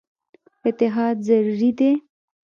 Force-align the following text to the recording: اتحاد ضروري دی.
اتحاد 0.67 1.15
ضروري 1.27 1.71
دی. 1.79 1.91